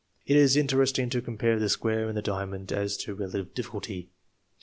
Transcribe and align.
It 0.25 0.35
is 0.35 0.57
interesting 0.57 1.11
to 1.11 1.21
compare 1.21 1.59
the 1.59 1.69
square 1.69 2.07
and 2.07 2.17
the 2.17 2.23
diamond 2.23 2.71
as 2.71 2.97
to 3.05 3.13
relative 3.13 3.53
difficulty. 3.53 4.09